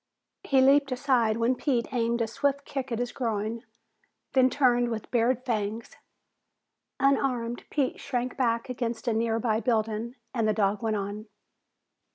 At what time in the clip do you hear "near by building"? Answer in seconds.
9.13-10.15